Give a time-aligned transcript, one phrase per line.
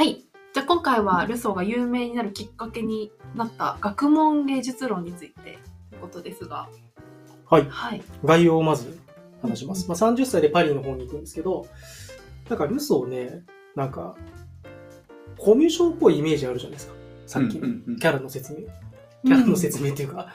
[0.00, 0.24] はい。
[0.54, 5.58] じゃあ今回はルソーが有名になるきっかけになった学問芸術論について
[5.90, 6.70] ということですが。
[7.44, 7.66] はい。
[7.68, 8.02] はい。
[8.24, 8.98] 概要をまず
[9.42, 9.86] 話します。
[9.88, 11.66] まあ、30歳でパリの方に行くんですけど、
[12.48, 13.44] なんかルソーね、
[13.76, 14.16] なんか、
[15.36, 16.94] コミュ障っぽいイメージあるじゃないですか。
[17.26, 18.60] さっきのうんうんキャラの説明。
[18.60, 20.28] キャラの説明っていうか、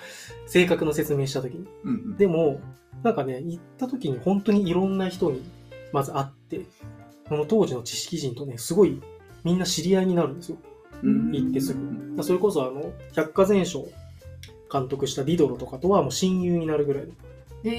[0.46, 1.68] 性格の説明した時に。
[1.86, 2.62] うんうんでも、
[3.02, 5.42] なんかね、行った時に本当にいろんな人に
[5.92, 6.62] まず会って、
[7.28, 9.02] この当時の知識人とね、すごい
[9.46, 10.58] みんな知り合いになるんですよ。
[11.04, 12.24] うん行ってすぐ。
[12.24, 13.88] それこそあの、百科全書
[14.72, 17.12] 監督したディドロとかとはもう親友になるぐらいの
[17.68, 17.70] え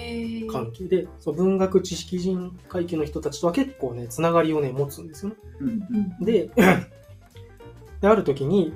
[0.42, 5.36] ー、関係で、その文学知識人階級の人たちとは結構ね、つながりをね、持つんですよね。
[5.60, 6.50] うんうんで、
[8.00, 8.72] である時に、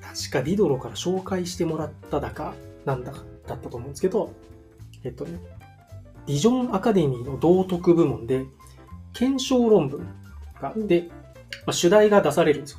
[0.00, 2.54] 確かディドロから紹介してもらっただか、
[2.84, 4.32] なんだかだったと思うんですけど、
[5.04, 5.38] えっとね、
[6.26, 8.46] ディジョンアカデミーの道徳部門で、
[9.12, 10.00] 検証論文
[10.60, 11.10] があって、
[11.66, 12.78] まあ、主題が出されるんですよ。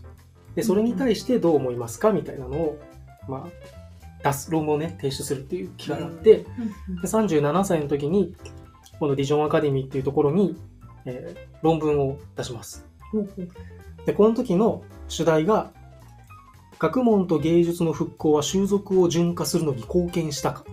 [0.55, 2.79] で、それに対してどう思いますかみたいなのを、
[3.27, 6.45] まあ、出す論文をね、提出するっていう機会があって、
[6.89, 8.35] うんで37歳の時に、
[8.99, 10.55] このディジョンアカデミーっていうところに、
[11.05, 12.85] えー論文を出します。
[14.05, 15.71] で、この時の主題が、
[16.79, 20.65] 学問と芸術の復興は習俗を純化するのに貢献したか。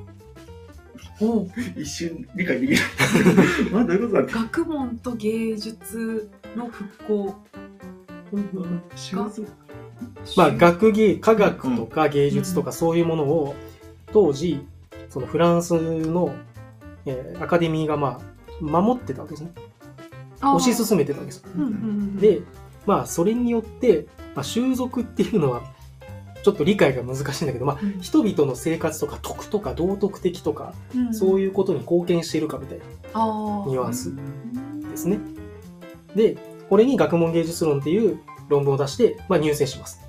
[1.77, 2.81] 一瞬理解できない。
[3.73, 7.35] まあどういうことだ学問と芸術の復興。
[8.97, 9.43] 仕事
[10.37, 13.55] まあ、学芸、科学とか芸術とかそういうものを、
[14.13, 14.67] 当時、
[15.09, 16.35] そのフランスの、
[17.07, 19.53] えーアカデミーがまあ、守ってたわけですね。
[20.41, 21.45] 推し進めてたわけです。
[21.57, 22.43] うんうんうん、で、
[22.87, 25.63] まあ、それによって、まあ、習俗っていうのは、
[26.43, 28.01] ちょっと理解が難しいんだけど、まあ、うん。
[28.01, 34.15] 人々の生活とか徳とか道徳的とか、うん、そういうことに貢献しているかみたいなニュアンス
[34.91, 35.19] ですね。
[36.15, 36.37] で、
[36.69, 40.01] これに学問芸術論っていう論文を出して、まあ、入選します。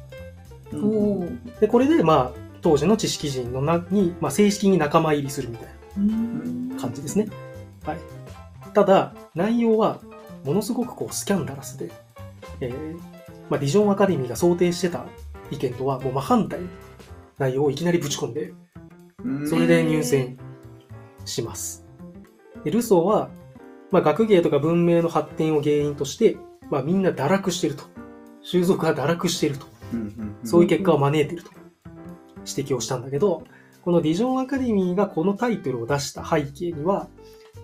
[1.59, 7.27] で、これで、まあ、当時の知識人のなに、まあ、正式に仲間入りするみたいうんな感じですね。
[7.85, 7.97] はい。
[8.73, 9.99] ただ、内容は、
[10.45, 11.91] ものすごくこう、スキャンダラスで、
[12.61, 12.99] えー
[13.49, 15.05] まあ、ディジョンアカデミーが想定してた
[15.51, 16.67] 意見とは、もう真反対の
[17.37, 18.53] 内容をいきなりぶち込んで、
[19.23, 20.37] うんそれで入選
[21.25, 21.85] します。
[22.63, 23.29] でルソーは、
[23.91, 26.37] まあ、学芸とか文明の発展を原因として、
[26.69, 27.83] まあ、みんな堕落していると。
[28.41, 29.65] 習俗が堕落していると。
[30.43, 31.51] そういう結果を招いていると
[32.45, 33.43] 指摘をしたんだけど、
[33.83, 37.07] このディジョンアカデミーがこのタイトルを出した背景には、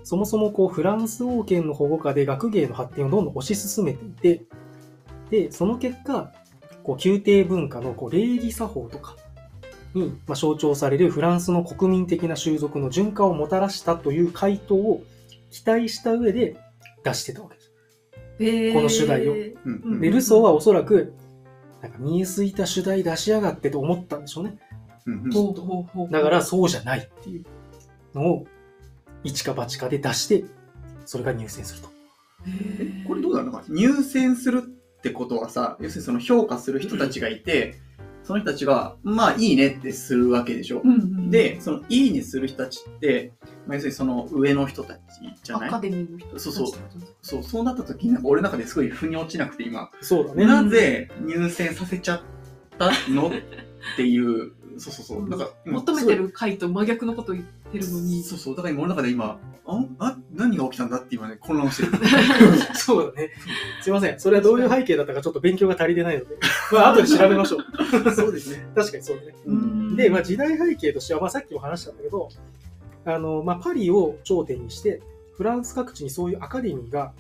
[0.04, 4.46] そもそもこうフランス王権の保護下で学芸の発展をどんどん推し進めていて、
[5.30, 6.32] で、その結果、
[6.84, 9.16] こう宮廷文化のこう礼儀作法とか
[9.94, 15.02] に、まあ、象徴されるフランスの国民的な習俗の循化をもたらしたという回答を
[15.50, 16.58] 期待した上で
[17.04, 17.65] 出してたわけです。
[18.40, 19.34] えーこの主題を。
[19.34, 19.56] で、
[20.12, 21.13] ルソーはおそらく、
[21.81, 24.57] なんか見えすいた主題出しやがってと思ったんでしょうね。
[26.12, 27.45] だからそうじゃないっていう
[28.16, 28.47] のを
[29.24, 30.45] 一か八かで出して、
[31.06, 31.90] それが入選すると。
[32.47, 37.75] えこれどうだろうな入選するってことはさ、要するにその評価する人たちがいて、
[38.25, 40.81] その人たちが、まあいいねってするわけでしょ。
[40.84, 43.34] うんうん、で、そのいいねする人たちって、
[43.68, 45.00] まあ、要するにその上の人たち
[45.44, 45.69] じゃない？
[45.69, 46.68] アカデミーの人そうそう。
[47.22, 50.46] そう、そうなった時になんか俺の中ですごい腑に落ちなくて今、そうだね。
[50.46, 52.22] なぜ入選させちゃっ
[52.80, 53.28] たの？
[53.28, 53.31] っ
[53.96, 55.30] ていう、そうそうそう。
[55.30, 58.24] なんか今求めてる回と真逆のこと言ってるのに。
[58.24, 58.56] そうそう。
[58.56, 60.18] だから今俺の中で今、ああ？
[60.34, 61.91] 何が起きたんだって今ね、混乱してる。
[62.75, 63.31] そうだね。
[63.81, 64.19] すいません。
[64.19, 66.38] それはどういう背景だったかちょっと勉強が足りてないので、
[66.72, 67.62] まあ後で調べましょう。
[68.13, 68.68] そうですね。
[68.75, 69.36] 確かにそうだね。
[69.46, 72.30] うんで、まあ時代背景としては、まあさっきも話したんだけど、
[73.06, 75.02] あの、まあパリを頂点にして、
[75.36, 77.13] フランス各地にそういうアカデミーが、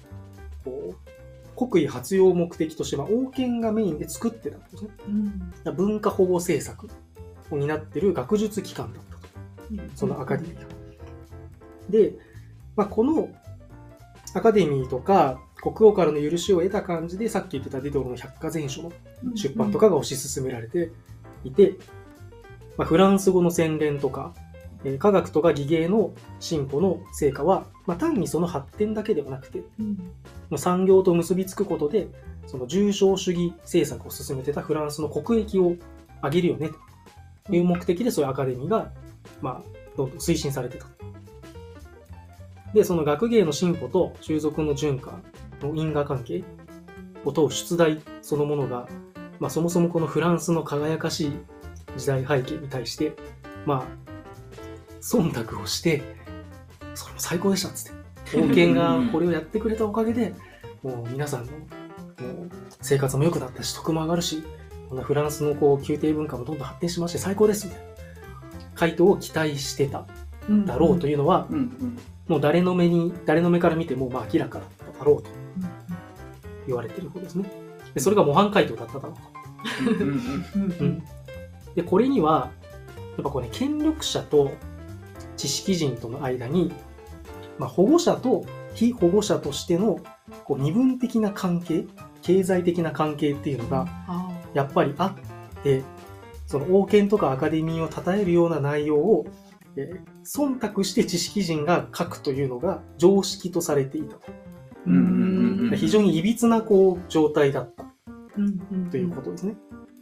[0.63, 4.89] こう、国威発揚を目的として、まあ王権がメインで作ってたんですね。
[5.07, 6.89] うん文化保護政策
[7.49, 9.14] を担ってる学術機関だったと。
[9.95, 10.61] そのアカデミーが。
[11.89, 12.13] で、
[12.75, 13.29] まあ、この
[14.33, 18.91] アカデミーとか国王からの許しを得た感じで、さっき言ってたディドロの百科全書の
[19.35, 20.91] 出版とかが推し進められて
[21.43, 21.75] いて、
[22.77, 24.33] まあ、フランス語の洗練とか、
[24.83, 29.97] えー科学とか技芸の進歩の成果は、まあ、単にその発展だけではなくて、うん
[30.49, 32.07] もう産業と結びつくことで、
[32.45, 35.75] その重商主義政策を進めてたフランスの国益を
[36.21, 36.69] 上げるよね、
[37.47, 38.91] という目的でそういうアカデミーが、
[39.41, 40.87] まあ、どんどん推進されてた。
[42.73, 45.19] で、その学芸の進歩と習俗の順化
[45.61, 46.43] の因果関係
[47.23, 48.87] を問う出題そのものが、
[49.39, 51.39] まあそもそもこのフランスの輝かしい
[51.97, 53.15] 時代背景に対して、
[53.65, 53.83] まあ、
[55.01, 56.03] 忖度をして、
[56.93, 57.95] それも最高でしたっつって。
[58.37, 60.33] 王権がこれをやってくれたおかげで、
[60.83, 61.51] もう皆さんのう
[62.81, 64.43] 生活も良くなったし、得も上がるし、
[64.89, 67.94] こんなフランスのこう宮廷文化もどんどん発展しまして最高ですみたいな
[68.75, 70.05] 回答を期待してた
[70.49, 71.47] うんだろうというのは、
[72.27, 75.29] もう誰の目に、誰の目から見てもまあ明らかだっただろうと
[76.67, 77.49] 言われていることですね。
[77.93, 80.03] で、それが模範回答だっただろうと。
[80.03, 81.03] うん
[81.75, 82.51] で、これには、
[83.17, 84.51] やっぱこれ、ね、権力者と
[85.37, 86.73] 知識人との間に、
[87.59, 89.99] まあ、保護者と非保護者としての
[90.43, 91.85] こう身分的な関係、
[92.21, 95.83] 経済的な関係っていうのが、あやっぱりあって、
[96.45, 99.25] その王権とかアカデミーを称えるような内容を、
[99.75, 104.31] えー忖度して知識人が書くというのが常識とされていたと。
[105.75, 107.85] 非常に歪なこう状態だった
[108.89, 109.55] ということですね。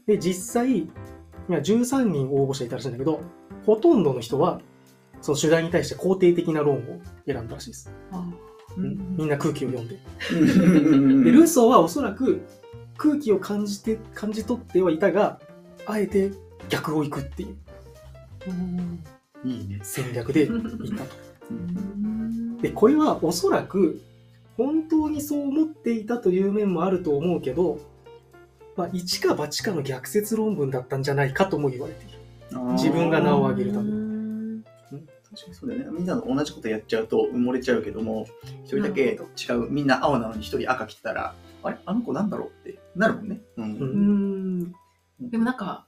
[0.08, 0.90] で、実際、い
[1.50, 3.22] や13人応募者いたらしいんだけど、
[3.66, 4.62] ほとんどの人は、
[5.22, 6.80] その主題に対して肯定的な論を
[7.26, 7.94] 選んだらしいです。
[8.12, 8.26] あ
[8.78, 10.00] うんみんな空気を読んで。
[10.32, 12.42] う んで、ルーソーはおそらく
[12.98, 15.40] 空気を感じて、感じ取ってはいたが、
[15.86, 16.32] あえて
[16.70, 19.80] 逆を行くっていうーいいね。
[19.84, 21.16] 戦略で行ったと。
[21.52, 24.02] うんで、これはおそらく
[24.56, 27.80] 本当にそう思っていたという面もあると思うけど、
[28.78, 32.20] まあ、一か八かの逆説論文だったんじゃないかとも言われている。
[32.74, 35.88] 自分が名を上げるためにうん確かにそうだよね。
[35.92, 38.28] みんなの同じことやっちゃうと埋もれちゃうけども、
[38.64, 41.78] 一人だけ違なう、みんな青なのに一人赤着てたら、あれ？
[41.86, 43.42] あの子なんだろうってなるもんね。
[43.58, 43.64] うん。
[43.64, 43.86] うんう
[44.66, 44.74] ん
[45.30, 45.88] でもなんか、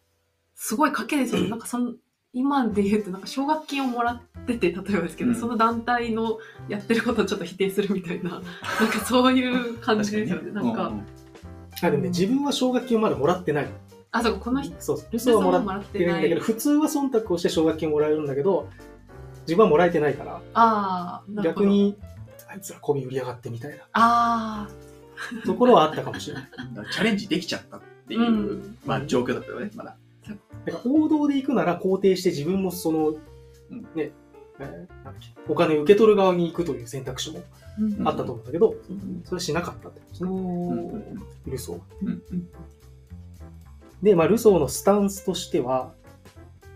[0.55, 1.49] すごい賭けですよね。
[1.49, 1.93] なんかその、
[2.33, 6.37] 今で言うとなんか奨学金をもらってて、例えばですけど、うんその団体の
[6.67, 10.51] やってることをちょっと否定するみたいな、 なんかそういう感じですよね。
[10.51, 10.91] なんか、
[11.81, 13.67] あ、でもね、自分は奨学金をまだもらってない。
[14.11, 15.07] あ、そうか、この人、そうそう。
[15.11, 18.69] ルソーはもらっっててなないいんだけど、普通は忖度をして奨学金をもらえるんだけど、
[19.41, 21.65] 自分はもらえてないから、ああ、なるほど逆。
[21.65, 21.97] に、
[22.49, 24.67] あいつら媚び売りやがってみたいなあ
[25.45, 26.49] ところはあったかもしれない。
[26.75, 29.95] だからチャレンジできちゃったっていう、うんまあ状況だったよね、まだ。
[30.65, 34.11] だから王道で行くなら肯定して自分もその、うんね、
[35.47, 37.43] お金を受け取る側に行くという選択肢も
[38.05, 38.09] あ。
[38.09, 41.83] あったと思うんだけど、うんそれはしなかったってことですね、ルソーは。
[42.03, 42.21] うん
[44.05, 45.91] で、まあ、ルソーのスタンスとしては、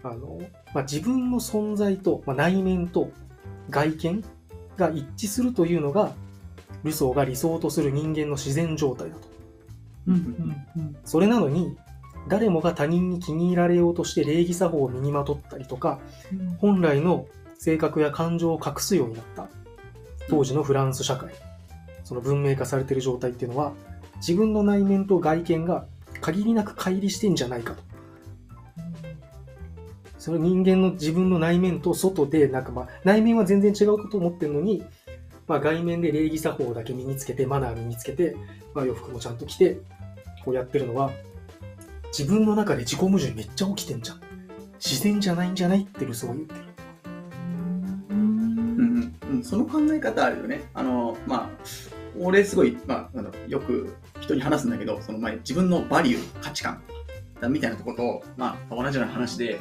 [0.03, 0.41] あの、
[0.73, 3.11] まあ、自分の存在と、まあ、内面と
[3.69, 4.23] 外見
[4.77, 6.13] が一致するというのが、
[6.83, 9.27] ルソーが理想とする人間の自然状態だと。
[10.09, 10.97] うんうんうん。
[11.05, 11.77] それなのに、
[12.27, 15.99] 誰もが他人に気に入られようとして礼儀作法を身にまとったりとか、
[16.57, 17.27] 本来の
[17.57, 19.47] 性格や感情を隠すようになった。
[20.29, 21.33] 当時のフランス社会、
[22.03, 23.73] その文明化されている状態っていうのは、
[24.17, 25.85] 自分の内面と外見が
[26.21, 27.83] 限りなく乖離してんじゃないかと。
[30.17, 34.83] その人間の自分の内面と外で、なんかまあ、内面は全然違うことを思ってるのに、
[35.47, 38.35] まあ外面で礼儀作法だけ身につけて、マナー身につけて、
[38.75, 39.79] まあ洋服もちゃんと着て、
[40.49, 41.11] こうやってるのは、
[42.07, 44.21] 自分の中で自己矛盾めっちゃ起きてんじゃん。
[44.83, 46.61] 自然じゃないんじゃないってルソーは言ってる。
[48.09, 50.61] うんうんうんうん、その考え方あるよね。
[50.73, 51.49] あの、まあ、
[52.19, 56.81] 俺すごい、まあ、なんだろうよく人に話すんだけど、その前自分のバリュー、価値観
[57.47, 59.59] みたいなところと、まあ、同じような話で、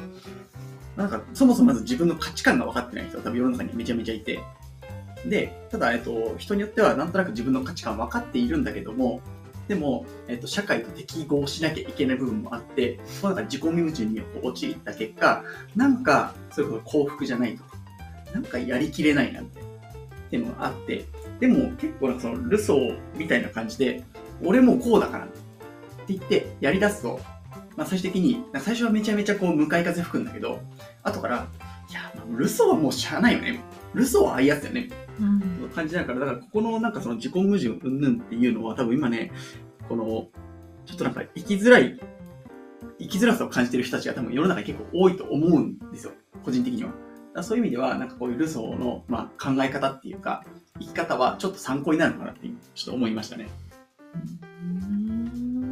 [0.97, 4.39] なんか、そもそもまず自分の価値観が分かってない人多分世の中にめちゃめちゃいて、
[5.23, 9.21] で、ただ、えっと、人によってはなんとなく自分の価値観分かっているんだけども、
[9.69, 15.43] でも、えっと、社会と適合しなきゃいけない部分もあって、その中自己矛盾に陥った結果、
[15.75, 17.77] なんか、それこそ幸福じゃないとか、
[18.33, 19.63] なんかやりきれないなって、っ
[20.31, 21.05] ていうのがあって、
[21.39, 24.03] でも結構なんかそのルソーみたいな感じで、
[24.43, 27.19] 俺もこうだからって言ってやり出すと、
[27.77, 30.61] まあ最終的に、最初はめちゃめちゃこう向かい風吹くんだけど、
[31.03, 31.47] 後から、
[31.91, 33.59] いや、ルソーはもうしゃあないよね。
[33.93, 34.89] ルソーはああいうやつだよね。
[35.19, 39.31] うん感じだから、だからここのなんかその自己矛盾云々っていうのは多分今ね、
[39.87, 40.27] この、
[40.85, 41.99] ちょっとなんか生きづらい、
[42.99, 46.13] 生きづらさを感じてる人たちが多分世の中に結構多いと思うんですよ。
[46.43, 46.89] 個人的には。
[46.89, 47.01] だか
[47.35, 50.43] らそういう意味では、なんかこういうルソーの、まあ、考え方っていうか、
[50.79, 53.47] 生き方はちょっと参考になるのかなっていうちょっと思いましたね。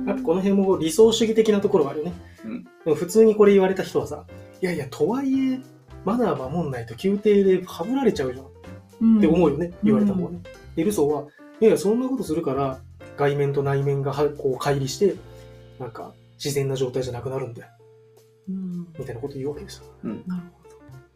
[0.05, 2.13] やっぱこの辺も理想主義的なところがあるよね。
[2.85, 4.25] うん普通にこれ言われた人はさ、
[4.61, 5.59] いやいや、とはいえ、
[6.07, 8.45] マナー守んないと宮廷ではぶられちゃうじゃん
[9.01, 10.39] うんって思うよね、言われた方がね。
[10.77, 11.23] で、ルソーは、
[11.59, 12.79] いやいや、そんなことするから、
[13.17, 15.15] 外面と内面がはこう乖離して、
[15.79, 17.67] なんか、自然な状態じゃなくなるんだよ、
[18.47, 19.83] うんみたいなこと言うわけですよ。
[20.01, 20.69] なるほ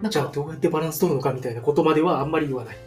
[0.03, 0.09] ど。
[0.09, 2.77] じゃあ、か、どうやってバランス取るのかみたいなことまではあんまり言わない。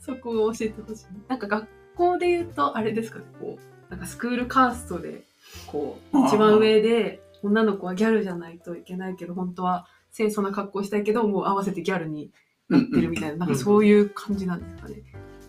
[0.00, 1.04] そこを教えてほしい。
[1.28, 5.24] なんか学校で言うと、あれですかね、こう、なんかスクールカーストで、
[5.66, 12.30] こう、一番上で、女の子はギャルじゃないといけないけど、本当は清楚な格好したいけど、もう合わせてギャルに
[12.68, 15.02] なってるみたいな、なんかそういう感じなんですかね。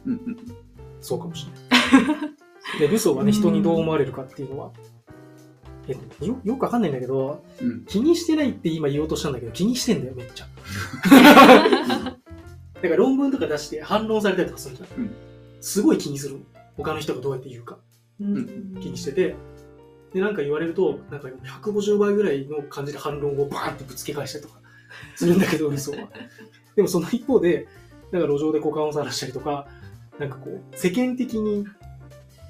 [0.05, 0.37] うんうん
[1.01, 2.29] そうかもしれない。
[2.79, 4.71] で、ルソーはね、人にどう思われるかっていうのは、
[5.87, 7.85] えよよくわかんないんだけど、うん。
[7.85, 10.47] 気にしてないって今言おうとしたんだけど、気にしてんだよ、めっちゃ。
[12.81, 15.01] だから論文とか出して反論されたりとかするじゃん。
[15.01, 15.11] うん
[15.61, 16.41] すごい気にするの。
[16.75, 17.77] 他の人がどうやって言うか
[18.19, 19.35] うん気にしてて、
[20.13, 21.29] で、なんか言われると、なんか
[21.61, 24.59] 150倍ぐらいの感じで反論をバーンってぶつけ返したりとか
[25.15, 25.97] するんだけど、 嘘は。
[26.75, 27.67] でもその一方で、
[28.11, 29.67] なんか路上で股間を晒したりとか、
[30.19, 31.65] なんかこう、世間的に、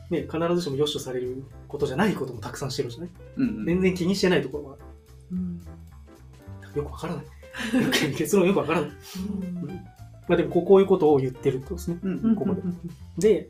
[0.10, 3.10] ね、必ずしも良しとされることじゃないこともたくさんしてるじゃない？
[3.38, 3.66] うん。
[3.66, 4.78] 全然気にしてないところは
[5.32, 5.62] うん
[6.76, 7.26] よくわからない。
[8.18, 8.90] 結論よくわからない。
[8.90, 8.94] う
[9.66, 9.68] ん
[10.28, 12.00] まあでもこうこういうことを言ってるってことですね。
[12.04, 12.36] うん。
[12.36, 12.62] ここで
[13.18, 13.50] で、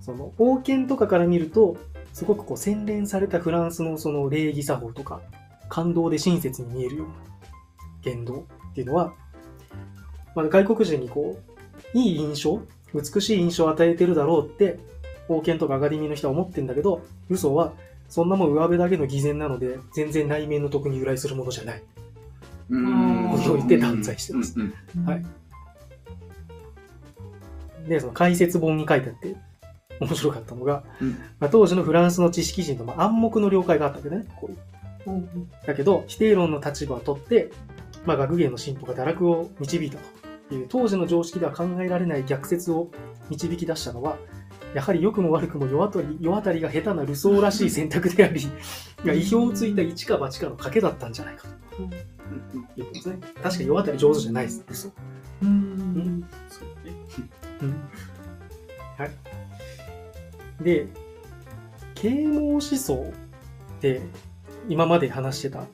[0.00, 1.76] その、王権とかから見ると、
[2.12, 5.20] すごくこう洗練されたフランスのその礼儀作法とか、
[5.68, 7.14] 感動で親切に見えるような
[8.02, 9.14] 言動っていうのは、
[10.34, 11.38] まあ、外国人にこ
[11.94, 12.60] う、いい印象、
[12.94, 14.78] 美しい印象を与えてるだろうって、
[15.28, 17.72] 王権とかアカデミーの人は思ってんだけど、嘘は、
[18.08, 21.82] そんなもん上辺だけの偽善なので、全然内面の徳に由来するものじゃない。
[22.68, 23.30] うん。
[23.30, 24.54] ここにおいて断罪してます。
[25.06, 25.24] はい。
[27.88, 29.34] で、その解説本に書いてあって、
[30.00, 34.26] 面白かったのが、うんまあ、当時のフランスの知識人とまあ暗黙の了解があったわけだね。
[34.40, 34.58] こういう
[35.06, 37.50] うんだけど、否定論の立場を取って、
[38.04, 39.98] まあ、学芸の進歩が堕落を導いた
[40.48, 42.88] という、当時の常識では考えられない逆説を
[43.30, 44.16] 導き出したのは、
[44.74, 48.40] やはり良くも悪くも世渡り世渡りが下手なルソーらしい選択であり、
[49.04, 51.90] が意表をついた一か八かの賭けだったんじゃないかとうん。
[51.90, 53.18] いうことですね。
[53.42, 54.90] 確かに世渡り上手じゃないです、ルソー。
[60.62, 60.86] で、
[61.94, 64.00] 啓蒙思想って
[64.68, 65.64] 今まで話してた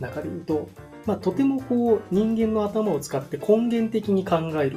[0.00, 0.68] 中で言うと、
[1.06, 4.76] まあ、とてもこう人間の頭を使って根源的に考える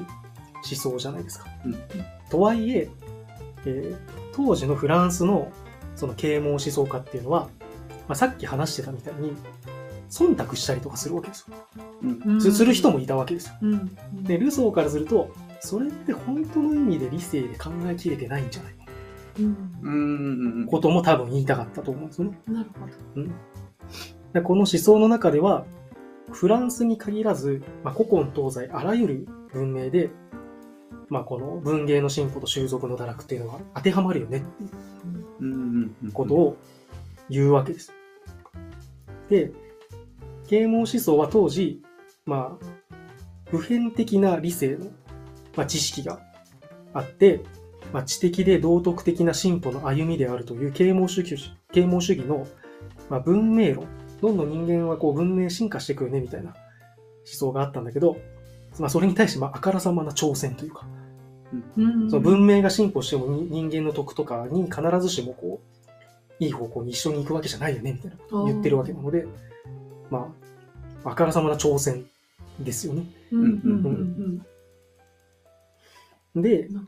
[0.70, 1.46] 思想じゃないですか。
[1.66, 1.76] うん
[2.30, 2.90] とはいえ
[3.66, 5.50] えー当時のフランスの
[5.96, 7.48] その啓蒙思想家っていうのは、
[8.08, 9.32] まあ、さっき話してたみたいに
[10.10, 11.56] 忖度したりとかするわけですよ。
[12.04, 12.42] うん。
[12.42, 13.54] すする人もいたわけですよ。
[13.62, 15.32] うんで、ルソーからすると、
[15.62, 18.85] それって本当の意味で理性で考えきれてないんじゃないの
[19.40, 20.60] うんうん。
[20.60, 20.66] うん。
[20.68, 22.40] ことも多分言いたかったと思うんですよね。
[22.48, 22.86] なるほ
[23.22, 23.28] ど
[24.34, 25.66] でこの思想の中では、
[26.32, 30.10] フランスに限らず、まあ、古今東西あらゆる文明で、
[31.08, 34.70] まあ、この文芸の進歩と習俗の堕落っていうのは当てはまるよねっていう
[35.42, 35.96] うん。
[36.04, 36.12] うん。
[36.12, 36.58] ことを
[37.30, 37.94] 言うわけです。
[39.30, 39.52] で、
[40.48, 41.82] 啓蒙思想は当時、
[42.26, 42.66] まあ、
[43.50, 44.86] 普遍的な理性の、
[45.56, 46.20] まあ、知識が
[46.94, 47.42] あって、
[47.94, 51.38] まあ、知的で道徳的な進歩の歩みであるという啓蒙主義
[51.72, 52.48] 啓蒙主義の、
[53.10, 53.88] まあ、文明論、
[54.22, 56.56] どんどん人間はこう文明進化していくよねみたいな思
[57.26, 58.18] 想があったんだけど、
[58.80, 60.86] まあ、それに対してまああからさまな挑戦というか、
[61.78, 65.62] うんその文明が進歩してもに人間の徳とかに必ずしもこ
[66.40, 69.26] う、いい方向に一緒に行くわけじゃないよね、みたいなことを言ってるわけなので、
[70.10, 70.34] ま
[71.04, 72.06] あ、あからさまな挑戦
[72.60, 73.06] ですよね。
[73.32, 73.56] うんうん
[76.36, 76.88] うんでなる、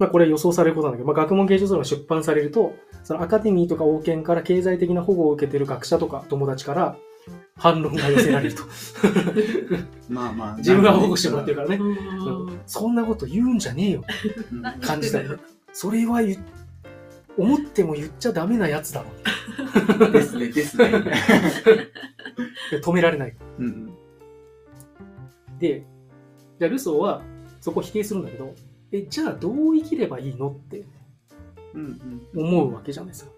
[0.00, 6.96] まあこれは予想されることなんだけど、まあ学問芸術論が出版されると、そのアカデミーとか王権から経済的な保護を受けてる学者とか友達から
[7.56, 8.62] 反論が寄せられると。
[10.08, 10.56] まあまあ。
[10.56, 11.80] 自分が保護してもらってるからね。
[12.66, 14.04] そんなこと言うんじゃねえよ。
[14.80, 15.36] 感じだよね。
[15.72, 16.38] それは言っ
[17.36, 20.10] 思っても言っちゃダメなやつだろ。
[20.10, 20.90] ですね、ですね。
[22.70, 23.36] で止められない。
[23.58, 23.92] うん。
[25.58, 25.84] で、
[26.58, 27.22] じゃあルソーは
[27.60, 28.54] そこ否定するんだけど、
[28.92, 30.84] え、じゃあどう生きればいいのって
[31.74, 32.26] うん。
[32.34, 33.30] 思うわけじゃないですか。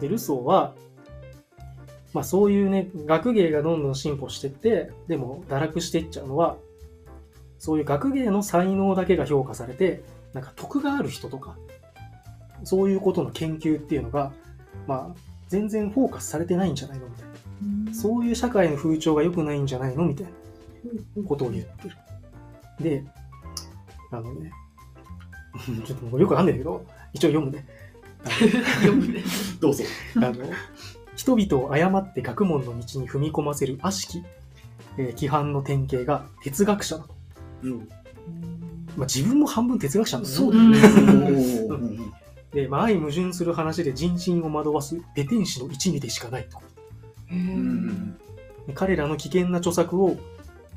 [0.00, 0.74] で、ルソーは、
[2.12, 6.56] まあそういうね、学芸がどんどん進歩してって、でも堕落していっちゃうのは、
[7.58, 11.56] そういう学芸の才能だけが評価されて、なんか徳がある人とか、
[12.64, 14.32] そういうことの研究っていうのが、
[14.86, 17.24] まあ全然フォーカスされてないんじゃないのみたい
[17.86, 17.94] な。
[17.94, 20.32] そういう社会の風潮が良くないんじゃないのみたいな。
[21.26, 21.96] ことを言ってる。
[22.80, 23.04] で、
[24.10, 24.52] あのね、
[25.86, 27.66] ちょっともうよくわかんないけど、一応読むね。
[28.24, 29.22] あ読むね
[29.60, 29.84] どうぞ。
[30.16, 30.44] のあの
[31.14, 34.22] 人々を誤って学問の道に踏み込ませる悪しき、
[34.96, 37.14] えー規範の典型が哲学者だと。
[37.62, 37.88] うん。
[38.96, 42.08] まあ、自分も半分哲学者なんだよそうだよねおー
[42.52, 46.58] で、まあ、相矛盾する話で人心を惑わすペテン師の一味でしかないと。
[47.30, 48.16] うん。
[48.66, 50.16] で彼らの危険な著作を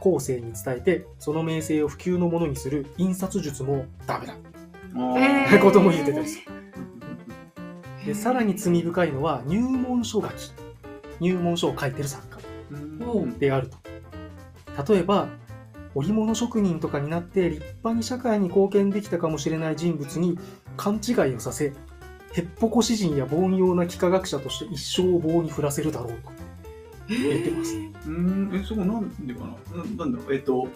[0.01, 4.34] 後世に伝えて、その名声を普及のものにする印刷術もダメだ。
[4.34, 6.46] へーことも言ってたりする。
[8.05, 10.51] で、さらに罪深いのは入門書書き。
[11.20, 12.41] 入門書を書いてる作家
[13.39, 13.77] であると。
[14.93, 15.29] 例えば、
[15.93, 20.39] 織物職人とかになって立派に社会に貢献できたかもしれない人物に
[20.77, 21.74] 勘違いをさせ、
[22.34, 26.40] へっぽこ詩人や凡庸な幾何学者として一生を棒に振らせるだろうと
[27.18, 27.75] 言ってます。
[27.75, 29.48] うーん、え、そこなんでかな？
[29.77, 30.68] ななんだろう、えっ、と、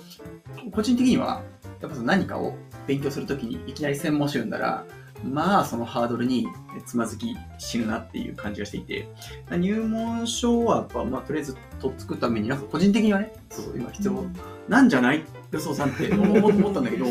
[0.72, 1.42] 個人的には、
[1.82, 2.56] やっぱ何かを
[2.88, 4.86] 勉強するときにいきなり専門誌読んだら、
[5.24, 6.46] まあそのハードルに
[6.86, 9.08] つまずき死ぬなっていう感じがしていて、
[9.50, 14.26] 入門書はやっぱ、まあとりあえずとっつくために、なんか個人的にはね、そう、今必要
[14.68, 15.24] なんじゃない？
[15.52, 17.06] 予想さんって思思ったんだけど、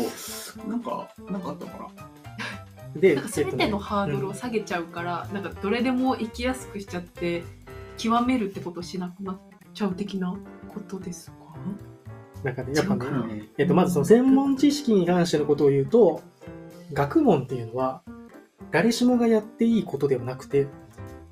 [0.67, 1.89] なんか、なんかあったのかな？
[3.01, 7.43] で、なんか全てのハードルを下げちゃうから、なんかどれでも生きやすくしちゃって
[7.97, 9.39] 極めるってことをしなくなっ
[9.73, 10.35] ちゃう的な
[10.73, 11.35] ことですか？
[12.43, 16.21] なんかね、やっぱねえっと、まずその専門知識に関してのことを言うと、
[16.93, 18.03] 学問っていうのは、
[18.71, 20.67] 誰しもがやっていいことではなくて、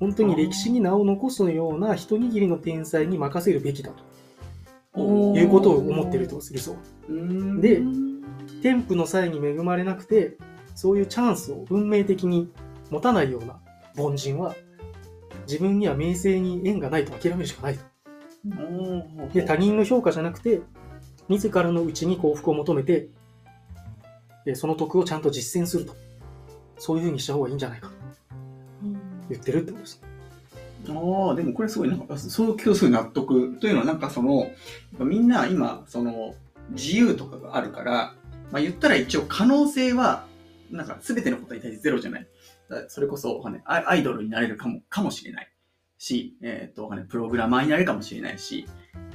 [0.00, 3.92] 本当に歴史に名を残すような一握りの天才に任せるべきだ
[4.94, 5.00] と
[5.36, 7.60] いうことを思ってるとするそう。
[7.60, 8.22] でうん。
[8.62, 10.36] 添付の際に恵まれなくて、
[10.74, 12.50] そういうチャンスを運命的に
[12.90, 13.60] 持たないような
[13.96, 14.56] 凡人は、
[15.46, 17.84] 自分には名声に縁がないと諦めるしかないと。
[19.32, 20.62] で、他人の評価じゃなくて、
[21.28, 23.08] 自らのうちに幸福を求めて、
[24.44, 25.94] でその徳をちゃんと実践すると。
[26.76, 27.94] そういうふうにした方がいいんじゃないかと
[29.30, 30.02] 言ってるってことです。
[30.88, 33.56] ああ、でもこれすごい、なんか、そういうすごい納得。
[33.60, 34.50] というのは、なんかその、
[34.98, 36.34] みんな今、その、
[36.70, 38.14] 自由とかがあるから、
[38.50, 40.26] まあ言ったら一応可能性は、
[40.70, 42.26] なんか全てのことに対してゼロじゃない？
[42.88, 45.48] それこそ、わかんないアイドルになれるかも、かもしれない
[45.98, 48.66] し、えっ、と、わかんないプログラマーになれるかもしれないし、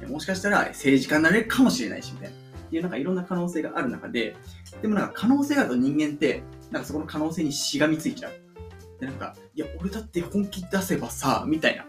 [0.08, 2.36] もしかしたら政治家になれるかもしれないし、みたいな。
[2.36, 4.36] っていうなんかいろんな可能性がある中で、
[4.80, 8.32] でもなんか可能性があると人間って、なんかそこの可能性にしがみついちゃう。
[9.00, 11.84] で、なんか、いや、俺だって本気出せばさ、みたいな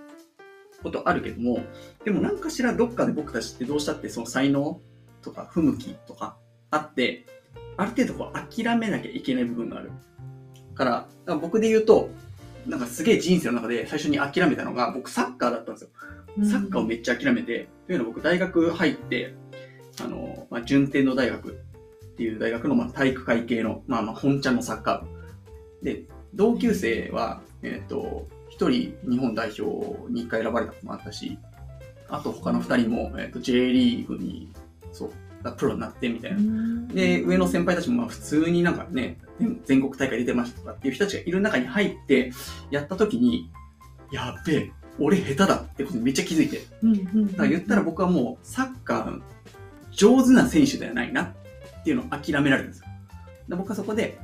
[0.82, 1.64] ことあるけども、
[2.04, 4.82] でも何かしらどっかで僕たちってどうしたってその才能
[5.22, 6.38] とか不向きとか
[6.72, 7.28] あって、
[7.78, 9.92] ある程度こう諦めなきゃいけない部分がある。
[10.82, 12.10] から、だから僕で言うと、
[12.66, 15.90] なんかすげえ人生の中で最初に諦めたのが、僕サッカーだったんですよ。
[16.46, 19.36] サッカーをめっちゃ諦めて、というのは僕大学入って、
[20.04, 21.52] あの、まあ、順天堂大学っ
[22.18, 25.08] ていう大学のまあ体育会系の、まあまあ本ちゃんのサッカー部。
[25.84, 26.04] で、
[26.34, 31.38] 同級生は、えっ、と、一人日本代表に一回選ばれたこともあったし、
[32.10, 34.52] あと他の二人も、えっ、と、J リーグに、
[34.92, 35.12] そう、
[35.58, 36.94] プロになってみたいな。
[36.94, 39.18] で、上の先輩たちもまあ普通になんかね、
[39.66, 42.32] 全国大会出てましたとかっていう人たちがいる中に入って、
[42.70, 43.50] やった時に、
[44.12, 46.58] やっべえ、俺下手だってことにめっちゃ気づいて。
[46.58, 49.22] だから言ったら僕はもうサッカー
[49.92, 52.86] 上手な選手ではないなっていうのを諦められるんですよ。
[53.50, 54.18] で僕はそこで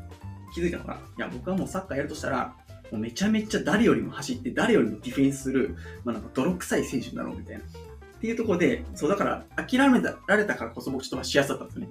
[0.54, 2.56] 気づいたのが、いや僕はもうサッカーやるとしたら、
[2.92, 7.64] もうめちゃめちゃ誰よりも走って誰よりもディフェンスする、まあなんか泥臭い選手になろうみたいな。
[7.64, 11.90] っていうところで、そうだから諦められたからこそ僕ちょっとしやすかったんですよね。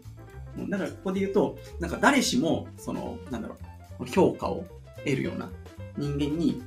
[0.59, 3.57] うんだからここで言うと、なんか誰しも、その、なんだろ
[4.01, 4.65] う、評価を
[5.05, 5.51] 得るような
[5.97, 6.63] 人間に、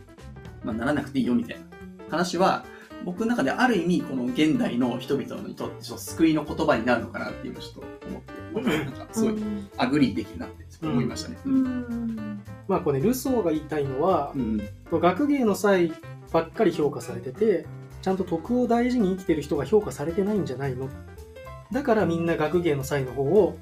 [0.64, 1.66] まあ、ならなくていいよみたいな
[2.10, 2.66] 話は、
[3.06, 9.42] 僕の中である意味、この現代の人々にとってちょっと救いの言葉になるのかなっていうのをちょっと思って、僕はなんかすごい
[9.78, 11.38] agree できるなって思いましたね。
[11.46, 12.44] うん。
[12.68, 14.62] まあこれ、ルソーが言いたいのはう、ん。
[14.92, 15.94] 学芸の才
[16.32, 17.66] ばっかり評価されてて、
[18.02, 20.90] ちゃんと徳を大事に生きてる人が評価されてないんじゃないの？
[21.72, 23.58] だからみんな学芸の才の方を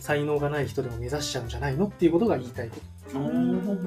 [0.00, 3.18] 才能がない人でも目指しちゃうんじゃないのっていうことが言いたいこと。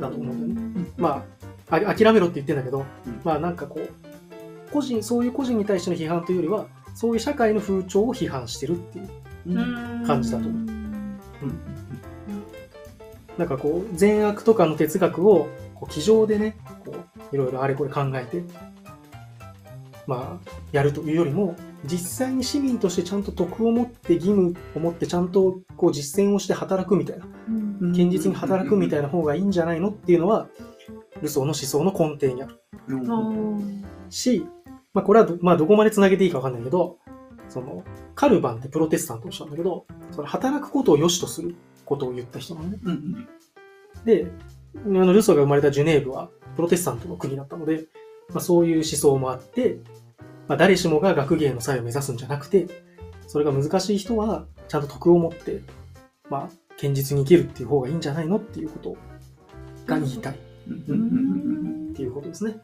[0.02, 0.92] だと思うんだよね。
[0.98, 1.26] ま
[1.70, 9.10] あ、あ諦めろって言ってんだけど、うんまあなんかこう、個人、そういう個人に対しての批判というよりは、そういう社会の風潮を批判してるっていう。
[9.48, 10.94] うん感じだと思ううん
[13.38, 16.96] なんかこう、善悪とかの哲学を、こう、机上でね、こ
[17.32, 18.44] う、いろいろあれこれ考えて、
[20.08, 27.26] まあ、やるというよりも、実際に市民としてちゃんと徳を持って義務を持ってちゃんとこう実践をして働くみたいな、
[27.82, 30.48] 現実に働くみたいな方がいいんじゃないのっていうのは、
[31.22, 32.60] ルソーの思想の根底にある。
[32.90, 34.46] うんし、
[34.94, 36.98] まあこれはど、まあどこまで繋げていいかわかんないけど、
[37.50, 37.84] その、
[38.16, 42.80] カルバンってプロテスタントの人なんだけど、その働くことを良しとすることを言った人なのね。
[42.84, 43.28] うん
[44.06, 44.28] で、
[44.76, 47.86] あのルソーが生まれたジュネーブはプロテスタントの国だったので、
[48.30, 49.78] まあ、そういう思想もあって、
[50.48, 52.68] まあ、誰しもが学芸の際を目指すんじゃなくて、
[53.28, 55.62] それが難しい人はちゃんと徳を持って、
[56.30, 58.98] まあ、堅実に生きるっていう方がいいんじゃないのっていうこと
[59.86, 60.34] が言いたい。
[60.34, 62.56] っていうことですね。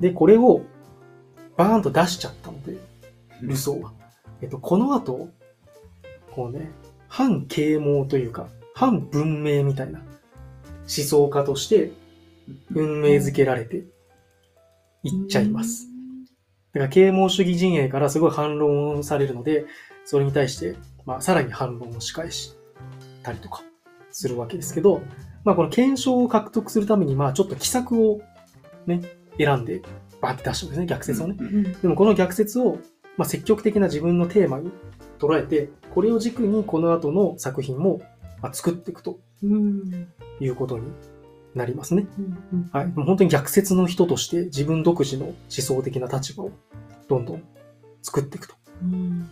[0.00, 0.62] で、これを
[1.56, 2.76] バーンと出しちゃったので、
[3.40, 3.92] ルソーは。
[4.40, 5.28] えっと、この後、
[6.30, 6.70] こうね、
[7.08, 10.02] 反啓蒙というか、反文明みたいな
[10.86, 11.92] 想家として
[12.70, 13.84] 運命づけられて
[15.02, 15.88] いっちゃいます。
[16.78, 19.66] から啓蒙主義陣営からすごい反論をされるので、
[20.04, 22.54] それに対して、まあ、さらに反論を仕返し
[23.22, 23.62] たりとか
[24.10, 25.02] するわけですけど、
[25.44, 28.20] まあ、この検証を獲得するために、まあ、ちょっと奇策を
[28.86, 29.02] ね、
[29.38, 29.82] 選んで、
[30.20, 31.36] バーって出したんですね、逆説をね。
[31.82, 32.78] でもこの逆説を、
[33.16, 34.70] まあ、積極的な自分のテーマに
[35.18, 38.00] 捉えて、これを軸にこの後の作品も、
[38.42, 40.08] まあ、作っていくとうん
[40.40, 40.90] いうことに
[41.54, 42.06] なりますね。
[42.52, 42.86] うんはい。
[42.88, 46.50] もう本当に逆説の人として自分独自の思想的な立場を
[47.08, 47.42] どんどん
[48.02, 48.54] 作っていくと。
[48.82, 49.28] うん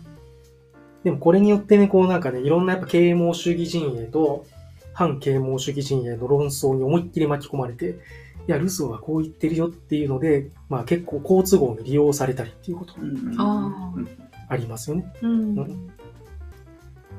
[1.03, 4.47] でもこれによってね、こうなんかね、いろんなやっぱ啓蒙主義陣営と
[4.91, 7.99] 反啓蒙主義陣営の論争に思いっきり巻き込まれて、
[8.47, 12.95] いや、ルソーはこう言ってるよっていうので、まあ結構好都合に利用されたりっていうこと
[13.37, 15.13] ありますよね。
[15.21, 15.91] うんうん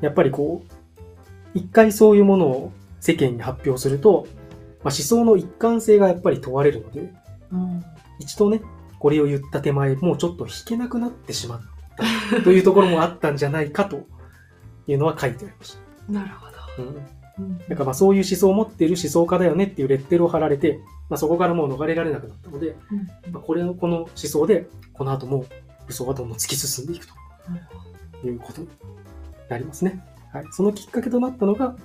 [0.00, 0.72] やっぱりこう、
[1.54, 4.26] 一回そういうものを世間に発表すると、
[4.82, 7.12] まあ、思想の一貫性がやっぱり問われるので、
[7.52, 7.84] うん
[8.18, 8.62] 一度ね、
[8.98, 11.60] これを言った手前、もうちょっと弾けなくなってしまっ
[12.30, 14.06] たというところもあったんじゃないかと
[14.86, 15.76] いうのは書いてありまし
[16.08, 16.52] なるほど。
[16.52, 16.82] た。
[16.82, 16.88] うん。
[16.88, 20.80] うんだからまあそういう思想を持っている思想家だよねっていうレッテルを貼られて、
[21.10, 22.76] まあ、そこからもう逃れられなくなったので、
[23.26, 25.44] うんまあ、これのこの思想で、この後も
[25.86, 28.68] 武装がどんどん突き進んでいくということに
[29.50, 30.02] なりますね。
[30.32, 30.46] はい。
[30.50, 31.76] そのきっかけとなったのが、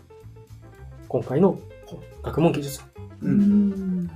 [1.11, 2.81] 今回の本学問技術
[3.21, 4.11] ううんん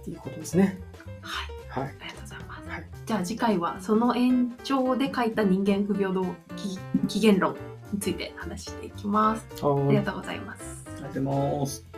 [0.00, 0.80] っていうことですね。
[1.20, 1.46] は
[1.78, 1.94] い、はい。
[2.00, 2.68] ありがとうございます。
[2.68, 6.24] はいじゃあ次回はその延長で書いた人間不平等
[6.56, 7.54] 起起源論
[7.92, 9.46] について話していきます。
[9.62, 10.84] ありがとうございます。
[10.86, 11.93] ありがとうございます。